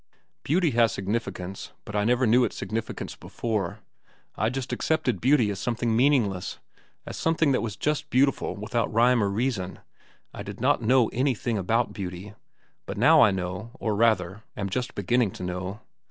"Beauty 0.41 0.71
has 0.71 0.91
significance, 0.91 1.73
but 1.85 1.95
I 1.95 2.05
never 2.05 2.25
knew 2.25 2.43
its 2.43 2.55
significance 2.55 3.15
before. 3.15 3.81
I 4.35 4.49
just 4.49 4.73
accepted 4.73 5.21
beauty 5.21 5.51
as 5.51 5.59
something 5.59 5.95
meaningless, 5.95 6.57
as 7.05 7.17
something 7.17 7.51
that 7.51 7.61
was 7.61 7.75
just 7.75 8.09
beautiful 8.09 8.55
without 8.55 8.91
rhyme 8.91 9.21
or 9.23 9.29
reason. 9.29 9.77
I 10.33 10.41
did 10.41 10.59
not 10.59 10.81
know 10.81 11.09
anything 11.09 11.55
about 11.59 11.93
beauty. 11.93 12.33
But 12.87 12.97
now 12.97 13.21
I 13.21 13.29
know, 13.29 13.69
or, 13.79 13.95
rather, 13.95 14.41
am 14.57 14.71
just 14.71 14.95
beginning 14.95 15.29
to 15.33 15.43
know. 15.43 15.81